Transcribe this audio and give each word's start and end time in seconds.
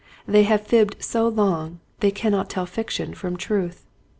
They 0.27 0.41
have 0.45 0.65
fibbed 0.65 0.95
so 1.03 1.27
long 1.27 1.79
they 1.99 2.09
cannot 2.09 2.49
tell 2.49 2.65
fiction 2.65 3.13
from 3.13 3.37
truth. 3.37 3.85